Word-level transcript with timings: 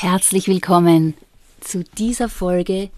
Herzlich 0.00 0.46
willkommen 0.46 1.14
zu 1.58 1.82
dieser 1.82 2.28
Folge 2.28 2.88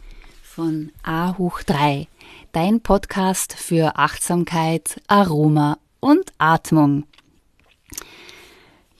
von 0.43 0.93
A 1.03 1.39
hoch 1.39 1.63
3, 1.63 2.07
dein 2.53 2.83
Podcast 2.83 3.55
für 3.55 3.97
Achtsamkeit, 3.97 5.01
Aroma 5.07 5.79
und 6.01 6.31
Atmung. 6.37 7.05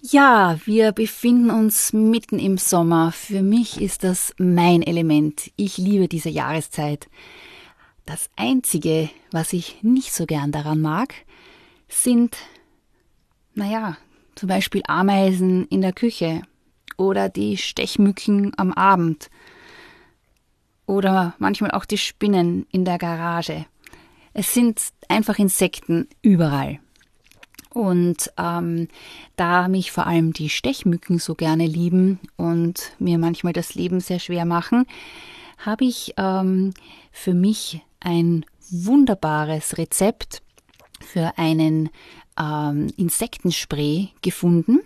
Ja, 0.01 0.59
wir 0.65 0.93
befinden 0.93 1.51
uns 1.51 1.93
mitten 1.93 2.39
im 2.39 2.57
Sommer. 2.57 3.13
Für 3.13 3.43
mich 3.43 3.83
ist 3.83 4.03
das 4.03 4.33
mein 4.39 4.81
Element. 4.81 5.51
Ich 5.57 5.77
liebe 5.77 6.09
diese 6.09 6.31
Jahreszeit. 6.31 7.07
Das 8.07 8.31
Einzige, 8.35 9.11
was 9.31 9.53
ich 9.53 9.83
nicht 9.83 10.15
so 10.15 10.25
gern 10.25 10.53
daran 10.53 10.81
mag, 10.81 11.13
sind, 11.87 12.39
naja, 13.53 13.99
zum 14.37 14.49
Beispiel 14.49 14.81
Ameisen 14.87 15.67
in 15.67 15.83
der 15.83 15.93
Küche 15.93 16.41
oder 17.01 17.31
die 17.31 17.57
Stechmücken 17.57 18.53
am 18.59 18.73
Abend 18.73 19.31
oder 20.85 21.35
manchmal 21.39 21.71
auch 21.71 21.87
die 21.87 21.97
Spinnen 21.97 22.67
in 22.71 22.85
der 22.85 22.99
Garage. 22.99 23.65
Es 24.35 24.53
sind 24.53 24.81
einfach 25.09 25.39
Insekten 25.39 26.09
überall. 26.21 26.79
Und 27.73 28.31
ähm, 28.37 28.89
da 29.37 29.69
mich 29.69 29.93
vor 29.93 30.07
allem 30.07 30.35
die 30.35 30.51
Stechmücken 30.51 31.19
so 31.19 31.35
gerne 31.35 31.67
lieben 31.67 32.21
und 32.37 32.93
mir 32.99 33.17
manchmal 33.17 33.55
das 33.55 33.75
Leben 33.75 34.01
sehr 34.01 34.19
schwer 34.19 34.45
machen, 34.45 34.85
habe 35.57 35.85
ich 35.85 36.13
ähm, 36.19 36.75
für 37.13 37.33
mich 37.33 37.81
ein 38.01 38.45
wunderbares 38.71 39.79
Rezept 39.79 40.43
für 41.01 41.39
einen 41.39 41.89
ähm, 42.39 42.89
Insektenspray 42.97 44.11
gefunden 44.21 44.81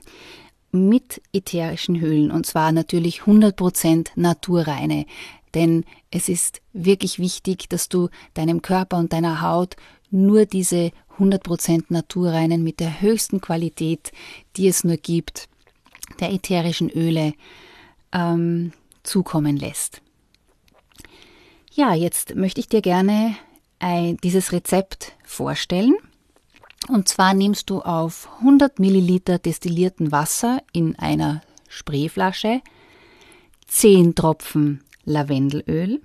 mit 0.75 1.23
ätherischen 1.33 1.97
Ölen 1.97 2.31
und 2.31 2.47
zwar 2.47 2.73
natürlich 2.73 3.23
100% 3.23 4.09
naturreine. 4.17 5.07
Denn 5.55 5.85
es 6.11 6.29
ist 6.29 6.61
wirklich 6.73 7.19
wichtig, 7.19 7.69
dass 7.69 7.89
du 7.89 8.09
deinem 8.35 8.61
Körper 8.61 8.99
und 8.99 9.13
deiner 9.13 9.41
Haut 9.41 9.77
nur 10.11 10.47
diese 10.47 10.91
100% 11.19 11.85
naturreinen 11.89 12.65
mit 12.65 12.81
der 12.81 13.01
höchsten 13.01 13.41
Qualität, 13.41 14.11
die 14.57 14.67
es 14.67 14.83
nur 14.83 14.97
gibt, 14.97 15.49
der 16.19 16.33
ätherischen 16.33 16.91
Öle 16.91 17.35
ähm, 18.13 18.73
zukommen 19.05 19.57
lässt. 19.57 20.03
Ja, 21.73 21.95
jetzt 21.95 22.35
möchte 22.35 22.61
ich 22.61 22.69
dir 22.69 22.83
gerne 22.83 23.37
ein, 23.79 24.17
dieses 24.23 24.53
Rezept 24.53 25.13
vorstellen. 25.25 25.95
Und 26.89 27.09
zwar 27.09 27.35
nimmst 27.35 27.71
du 27.71 27.81
auf 27.81 28.29
100 28.41 28.79
Milliliter 28.79 29.39
destillierten 29.39 30.13
Wasser 30.13 30.63
in 30.73 30.99
einer 30.99 31.41
Sprayflasche 31.69 32.61
10 33.67 34.15
Tropfen 34.15 34.85
Lavendelöl, 35.05 36.01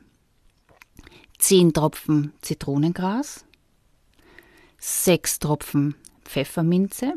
10 1.37 1.73
Tropfen 1.73 2.33
Zitronengras, 2.41 3.45
6 4.77 5.39
Tropfen 5.39 5.95
Pfefferminze 6.23 7.13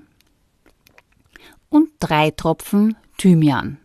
und 1.69 1.91
3 2.01 2.33
Tropfen 2.33 2.97
Thymian. 3.17 3.79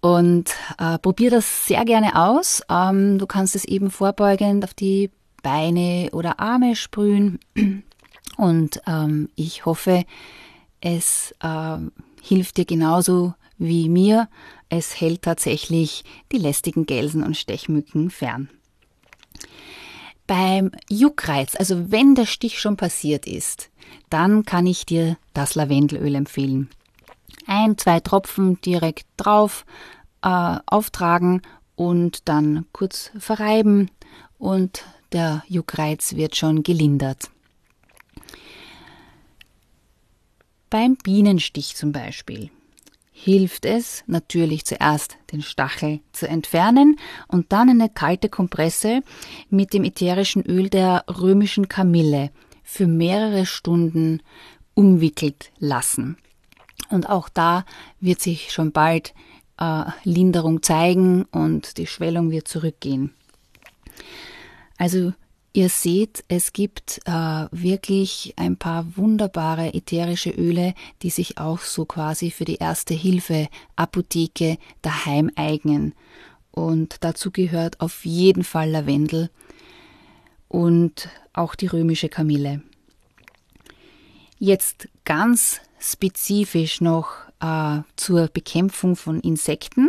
Und 0.00 0.54
äh, 0.78 0.98
probier 0.98 1.30
das 1.30 1.66
sehr 1.66 1.84
gerne 1.84 2.14
aus. 2.14 2.62
Ähm, 2.68 3.18
du 3.18 3.26
kannst 3.26 3.56
es 3.56 3.64
eben 3.64 3.90
vorbeugend 3.90 4.62
auf 4.62 4.74
die 4.74 5.10
Beine 5.46 6.08
oder 6.10 6.40
Arme 6.40 6.74
sprühen. 6.74 7.38
Und 8.36 8.82
ähm, 8.88 9.28
ich 9.36 9.64
hoffe, 9.64 10.04
es 10.80 11.36
äh, 11.40 11.78
hilft 12.20 12.56
dir 12.56 12.64
genauso 12.64 13.34
wie 13.56 13.88
mir. 13.88 14.28
Es 14.70 15.00
hält 15.00 15.22
tatsächlich 15.22 16.02
die 16.32 16.38
lästigen 16.38 16.84
Gelsen 16.84 17.22
und 17.22 17.36
Stechmücken 17.36 18.10
fern. 18.10 18.50
Beim 20.26 20.72
Juckreiz, 20.90 21.54
also 21.54 21.92
wenn 21.92 22.16
der 22.16 22.26
Stich 22.26 22.58
schon 22.58 22.76
passiert 22.76 23.24
ist, 23.28 23.70
dann 24.10 24.44
kann 24.44 24.66
ich 24.66 24.84
dir 24.84 25.16
das 25.32 25.54
Lavendelöl 25.54 26.16
empfehlen. 26.16 26.70
Ein, 27.46 27.78
zwei 27.78 28.00
Tropfen 28.00 28.60
direkt 28.62 29.06
drauf 29.16 29.64
äh, 30.22 30.56
auftragen 30.66 31.42
und 31.76 32.28
dann 32.28 32.66
kurz 32.72 33.12
verreiben 33.16 33.92
und 34.38 34.82
der 35.12 35.42
Juckreiz 35.48 36.16
wird 36.16 36.36
schon 36.36 36.62
gelindert. 36.62 37.30
Beim 40.70 40.96
Bienenstich 40.96 41.76
zum 41.76 41.92
Beispiel 41.92 42.50
hilft 43.12 43.64
es 43.64 44.04
natürlich 44.06 44.66
zuerst 44.66 45.16
den 45.32 45.40
Stachel 45.40 46.00
zu 46.12 46.28
entfernen 46.28 46.98
und 47.28 47.50
dann 47.50 47.70
eine 47.70 47.88
kalte 47.88 48.28
Kompresse 48.28 49.00
mit 49.48 49.72
dem 49.72 49.84
ätherischen 49.84 50.44
Öl 50.44 50.68
der 50.68 51.04
römischen 51.08 51.68
Kamille 51.68 52.30
für 52.62 52.86
mehrere 52.86 53.46
Stunden 53.46 54.20
umwickelt 54.74 55.50
lassen. 55.58 56.18
Und 56.90 57.08
auch 57.08 57.28
da 57.28 57.64
wird 58.00 58.20
sich 58.20 58.52
schon 58.52 58.72
bald 58.72 59.14
äh, 59.58 59.84
Linderung 60.04 60.62
zeigen 60.62 61.24
und 61.24 61.78
die 61.78 61.86
Schwellung 61.86 62.30
wird 62.30 62.48
zurückgehen. 62.48 63.14
Also 64.78 65.12
Ihr 65.56 65.70
seht, 65.70 66.22
es 66.28 66.52
gibt 66.52 67.00
äh, 67.06 67.10
wirklich 67.50 68.34
ein 68.36 68.58
paar 68.58 68.98
wunderbare 68.98 69.72
ätherische 69.72 70.28
Öle, 70.28 70.74
die 71.00 71.08
sich 71.08 71.38
auch 71.38 71.60
so 71.60 71.86
quasi 71.86 72.30
für 72.30 72.44
die 72.44 72.56
erste 72.56 72.92
Hilfe 72.92 73.48
Apotheke 73.74 74.58
daheim 74.82 75.30
eignen. 75.34 75.94
Und 76.50 76.96
dazu 77.00 77.30
gehört 77.30 77.80
auf 77.80 78.04
jeden 78.04 78.44
Fall 78.44 78.68
Lavendel 78.68 79.30
und 80.48 81.08
auch 81.32 81.54
die 81.54 81.68
römische 81.68 82.10
Kamille. 82.10 82.60
Jetzt 84.38 84.90
ganz 85.06 85.62
spezifisch 85.80 86.82
noch 86.82 87.14
äh, 87.40 87.80
zur 87.96 88.28
Bekämpfung 88.28 88.94
von 88.94 89.20
Insekten 89.20 89.88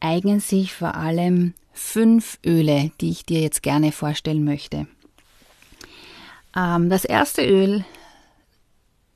eignen 0.00 0.40
sich 0.40 0.72
vor 0.72 0.94
allem 0.94 1.52
fünf 1.72 2.38
Öle, 2.44 2.90
die 3.00 3.10
ich 3.10 3.24
dir 3.24 3.40
jetzt 3.40 3.62
gerne 3.62 3.92
vorstellen 3.92 4.44
möchte. 4.44 4.86
Ähm, 6.56 6.90
das 6.90 7.04
erste 7.04 7.46
Öl, 7.46 7.84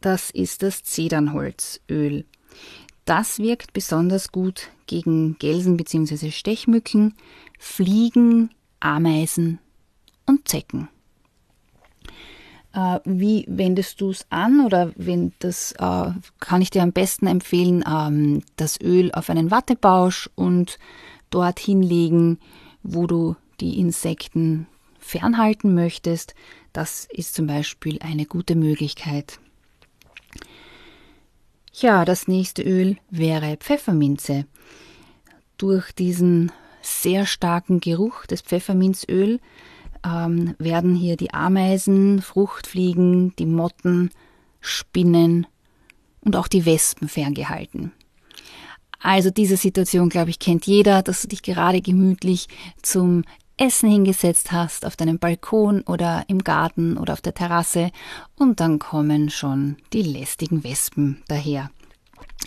das 0.00 0.30
ist 0.30 0.62
das 0.62 0.82
Zedernholzöl. 0.82 2.24
Das 3.04 3.38
wirkt 3.38 3.72
besonders 3.72 4.32
gut 4.32 4.70
gegen 4.86 5.36
Gelsen 5.38 5.76
bzw. 5.76 6.30
Stechmücken, 6.30 7.14
Fliegen, 7.58 8.50
Ameisen 8.80 9.58
und 10.26 10.48
Zecken. 10.48 10.88
Äh, 12.74 12.98
wie 13.04 13.44
wendest 13.48 14.00
du 14.00 14.10
es 14.10 14.26
an 14.30 14.64
oder 14.64 14.92
wenn 14.96 15.32
das 15.38 15.72
äh, 15.72 16.10
kann 16.40 16.60
ich 16.62 16.70
dir 16.70 16.82
am 16.82 16.92
besten 16.92 17.26
empfehlen, 17.26 17.84
ähm, 17.88 18.42
das 18.56 18.80
Öl 18.80 19.12
auf 19.12 19.30
einen 19.30 19.50
Wattebausch 19.50 20.28
und 20.34 20.78
dorthin 21.34 21.82
legen, 21.82 22.38
wo 22.82 23.06
du 23.06 23.34
die 23.60 23.80
Insekten 23.80 24.66
fernhalten 24.98 25.74
möchtest. 25.74 26.34
Das 26.72 27.08
ist 27.10 27.34
zum 27.34 27.46
Beispiel 27.46 27.98
eine 28.00 28.24
gute 28.24 28.54
Möglichkeit. 28.54 29.40
Ja, 31.72 32.04
das 32.04 32.28
nächste 32.28 32.62
Öl 32.62 32.96
wäre 33.10 33.56
Pfefferminze. 33.56 34.46
Durch 35.58 35.92
diesen 35.92 36.52
sehr 36.82 37.26
starken 37.26 37.80
Geruch 37.80 38.26
des 38.26 38.42
Pfefferminzöl 38.42 39.40
ähm, 40.04 40.54
werden 40.58 40.94
hier 40.94 41.16
die 41.16 41.34
Ameisen, 41.34 42.22
Fruchtfliegen, 42.22 43.34
die 43.36 43.46
Motten, 43.46 44.10
Spinnen 44.60 45.46
und 46.20 46.36
auch 46.36 46.46
die 46.46 46.64
Wespen 46.64 47.08
ferngehalten. 47.08 47.92
Also 49.04 49.28
diese 49.30 49.58
Situation, 49.58 50.08
glaube 50.08 50.30
ich, 50.30 50.38
kennt 50.38 50.66
jeder, 50.66 51.02
dass 51.02 51.20
du 51.20 51.28
dich 51.28 51.42
gerade 51.42 51.82
gemütlich 51.82 52.48
zum 52.80 53.24
Essen 53.58 53.90
hingesetzt 53.90 54.50
hast, 54.50 54.86
auf 54.86 54.96
deinem 54.96 55.18
Balkon 55.18 55.82
oder 55.82 56.24
im 56.26 56.42
Garten 56.42 56.96
oder 56.96 57.12
auf 57.12 57.20
der 57.20 57.34
Terrasse 57.34 57.90
und 58.34 58.60
dann 58.60 58.78
kommen 58.78 59.28
schon 59.28 59.76
die 59.92 60.00
lästigen 60.00 60.64
Wespen 60.64 61.22
daher. 61.28 61.70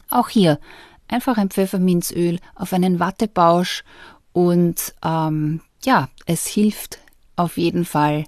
Auch 0.09 0.29
hier 0.29 0.59
einfach 1.07 1.37
ein 1.37 1.51
Pfefferminzöl 1.51 2.39
auf 2.55 2.73
einen 2.73 2.99
Wattebausch 2.99 3.83
und 4.33 4.95
ähm, 5.05 5.61
ja, 5.85 6.09
es 6.25 6.47
hilft 6.47 6.97
auf 7.35 7.59
jeden 7.59 7.85
Fall, 7.85 8.23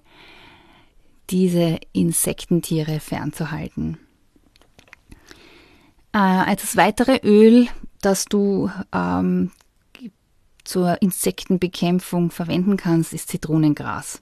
diese 1.31 1.79
Insektentiere 1.93 2.99
fernzuhalten. 2.99 3.97
Äh, 6.13 6.19
als 6.19 6.77
weitere 6.77 7.17
Öl 7.23 7.67
das 8.01 8.25
du 8.25 8.71
ähm, 8.93 9.51
zur 10.63 11.01
Insektenbekämpfung 11.01 12.31
verwenden 12.31 12.77
kannst, 12.77 13.13
ist 13.13 13.29
Zitronengras. 13.29 14.21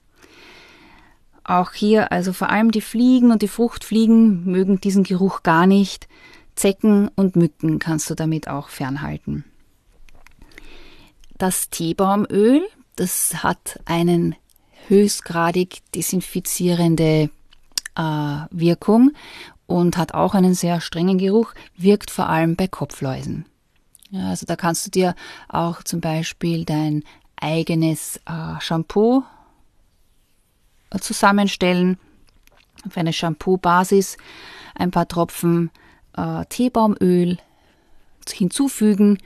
Auch 1.44 1.72
hier, 1.72 2.12
also 2.12 2.32
vor 2.32 2.50
allem 2.50 2.70
die 2.70 2.80
Fliegen 2.80 3.30
und 3.30 3.42
die 3.42 3.48
Fruchtfliegen 3.48 4.44
mögen 4.44 4.80
diesen 4.80 5.02
Geruch 5.02 5.42
gar 5.42 5.66
nicht. 5.66 6.08
Zecken 6.54 7.08
und 7.14 7.36
Mücken 7.36 7.78
kannst 7.78 8.10
du 8.10 8.14
damit 8.14 8.48
auch 8.48 8.68
fernhalten. 8.68 9.44
Das 11.38 11.70
Teebaumöl, 11.70 12.62
das 12.96 13.44
hat 13.44 13.80
einen 13.84 14.34
höchstgradig 14.88 15.82
desinfizierende 15.94 17.30
äh, 17.94 18.00
Wirkung 18.50 19.12
und 19.66 19.96
hat 19.96 20.14
auch 20.14 20.34
einen 20.34 20.54
sehr 20.54 20.80
strengen 20.80 21.18
Geruch, 21.18 21.54
wirkt 21.76 22.10
vor 22.10 22.28
allem 22.28 22.56
bei 22.56 22.66
Kopfläusen. 22.66 23.44
Ja, 24.10 24.30
also 24.30 24.46
da 24.46 24.56
kannst 24.56 24.86
du 24.86 24.90
dir 24.90 25.14
auch 25.48 25.82
zum 25.82 26.00
Beispiel 26.00 26.64
dein 26.64 27.04
eigenes 27.36 28.20
äh, 28.26 28.60
Shampoo 28.60 29.22
äh, 30.90 30.98
zusammenstellen. 30.98 31.98
Auf 32.86 32.96
eine 32.96 33.12
Shampoo-Basis 33.12 34.16
ein 34.74 34.90
paar 34.90 35.08
Tropfen 35.08 35.70
äh, 36.16 36.44
Teebaumöl 36.46 37.38
hinzufügen 38.30 39.18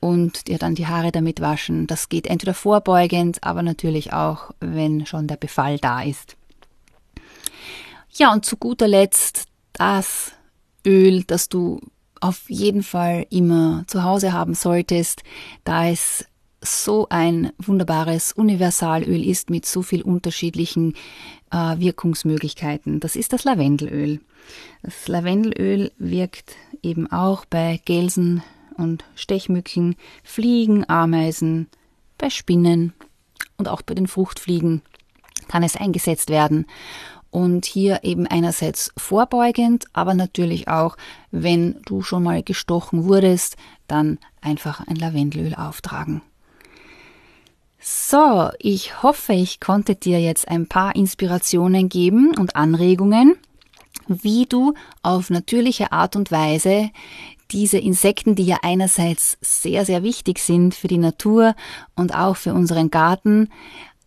und 0.00 0.48
dir 0.48 0.58
dann 0.58 0.74
die 0.74 0.86
Haare 0.86 1.12
damit 1.12 1.40
waschen. 1.40 1.86
Das 1.86 2.08
geht 2.08 2.26
entweder 2.26 2.54
vorbeugend, 2.54 3.42
aber 3.42 3.62
natürlich 3.62 4.12
auch, 4.12 4.50
wenn 4.60 5.06
schon 5.06 5.26
der 5.26 5.36
Befall 5.36 5.78
da 5.78 6.02
ist. 6.02 6.36
Ja, 8.12 8.32
und 8.32 8.44
zu 8.44 8.56
guter 8.56 8.88
Letzt 8.88 9.46
das 9.72 10.32
Öl, 10.86 11.24
das 11.24 11.48
du 11.48 11.80
auf 12.26 12.50
jeden 12.50 12.82
Fall 12.82 13.26
immer 13.30 13.84
zu 13.86 14.02
Hause 14.02 14.32
haben 14.32 14.54
solltest, 14.54 15.22
da 15.64 15.88
es 15.88 16.26
so 16.60 17.06
ein 17.08 17.52
wunderbares 17.58 18.32
Universalöl 18.32 19.24
ist 19.24 19.50
mit 19.50 19.66
so 19.66 19.82
viel 19.82 20.02
unterschiedlichen 20.02 20.94
äh, 21.52 21.78
Wirkungsmöglichkeiten. 21.78 22.98
Das 22.98 23.14
ist 23.14 23.32
das 23.32 23.44
Lavendelöl. 23.44 24.20
Das 24.82 25.06
Lavendelöl 25.06 25.92
wirkt 25.98 26.56
eben 26.82 27.10
auch 27.10 27.44
bei 27.44 27.80
Gelsen 27.84 28.42
und 28.76 29.04
Stechmücken, 29.14 29.96
Fliegen, 30.24 30.88
Ameisen, 30.88 31.68
bei 32.18 32.30
Spinnen 32.30 32.92
und 33.56 33.68
auch 33.68 33.82
bei 33.82 33.94
den 33.94 34.08
Fruchtfliegen 34.08 34.82
kann 35.48 35.62
es 35.62 35.76
eingesetzt 35.76 36.30
werden. 36.30 36.66
Und 37.30 37.66
hier 37.66 38.00
eben 38.02 38.26
einerseits 38.26 38.92
vorbeugend, 38.96 39.86
aber 39.92 40.14
natürlich 40.14 40.68
auch, 40.68 40.96
wenn 41.30 41.82
du 41.84 42.02
schon 42.02 42.22
mal 42.22 42.42
gestochen 42.42 43.04
wurdest, 43.04 43.56
dann 43.88 44.18
einfach 44.40 44.86
ein 44.86 44.96
Lavendelöl 44.96 45.54
auftragen. 45.54 46.22
So, 47.78 48.50
ich 48.58 49.02
hoffe, 49.02 49.34
ich 49.34 49.60
konnte 49.60 49.94
dir 49.94 50.20
jetzt 50.20 50.48
ein 50.48 50.66
paar 50.66 50.96
Inspirationen 50.96 51.88
geben 51.88 52.34
und 52.36 52.56
Anregungen, 52.56 53.36
wie 54.08 54.46
du 54.46 54.74
auf 55.02 55.30
natürliche 55.30 55.92
Art 55.92 56.16
und 56.16 56.30
Weise 56.30 56.90
diese 57.50 57.78
Insekten, 57.78 58.34
die 58.34 58.44
ja 58.44 58.58
einerseits 58.62 59.38
sehr, 59.40 59.84
sehr 59.84 60.02
wichtig 60.02 60.40
sind 60.40 60.74
für 60.74 60.88
die 60.88 60.98
Natur 60.98 61.54
und 61.94 62.14
auch 62.14 62.36
für 62.36 62.54
unseren 62.54 62.90
Garten, 62.90 63.50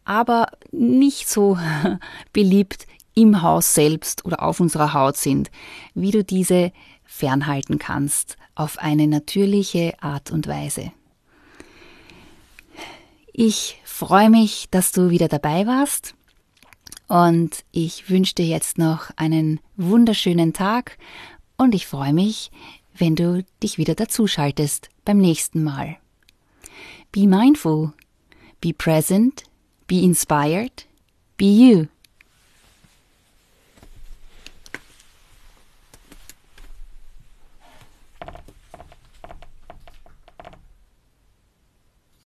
aber 0.03 0.47
nicht 0.71 1.29
so 1.29 1.57
beliebt 2.33 2.85
im 3.19 3.41
Haus 3.41 3.73
selbst 3.73 4.23
oder 4.25 4.41
auf 4.43 4.59
unserer 4.59 4.93
Haut 4.93 5.17
sind, 5.17 5.51
wie 5.93 6.11
du 6.11 6.23
diese 6.23 6.71
fernhalten 7.03 7.79
kannst 7.79 8.37
auf 8.55 8.79
eine 8.79 9.07
natürliche 9.07 9.93
Art 10.01 10.31
und 10.31 10.47
Weise. 10.47 10.91
Ich 13.33 13.79
freue 13.83 14.29
mich, 14.29 14.67
dass 14.71 14.91
du 14.91 15.09
wieder 15.09 15.27
dabei 15.27 15.67
warst 15.67 16.15
und 17.07 17.65
ich 17.71 18.09
wünsche 18.09 18.35
dir 18.35 18.45
jetzt 18.45 18.77
noch 18.77 19.11
einen 19.17 19.59
wunderschönen 19.75 20.53
Tag 20.53 20.97
und 21.57 21.75
ich 21.75 21.87
freue 21.87 22.13
mich, 22.13 22.51
wenn 22.97 23.15
du 23.15 23.43
dich 23.61 23.77
wieder 23.77 23.95
dazuschaltest 23.95 24.89
beim 25.03 25.17
nächsten 25.17 25.63
Mal. 25.63 25.97
Be 27.11 27.27
mindful, 27.27 27.93
be 28.61 28.73
present, 28.73 29.43
be 29.87 30.03
inspired, 30.03 30.85
be 31.37 31.45
you. 31.45 31.87